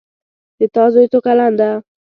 د 0.59 0.61
تا 0.75 0.83
زوی 0.93 1.05
څو 1.11 1.19
کلن 1.25 1.51
ده 1.59 1.69